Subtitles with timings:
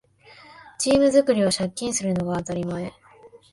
[0.79, 2.91] チーム作りは借金するのが当たり前